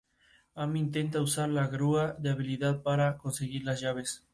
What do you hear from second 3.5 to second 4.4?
las llaves.